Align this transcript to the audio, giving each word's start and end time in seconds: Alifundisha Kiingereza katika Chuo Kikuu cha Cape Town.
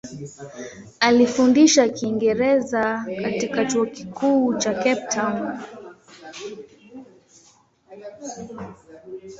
Alifundisha 0.99 1.89
Kiingereza 1.89 3.05
katika 3.21 3.65
Chuo 3.65 3.85
Kikuu 3.85 4.53
cha 4.57 4.73
Cape 4.73 5.07
Town. 5.09 5.63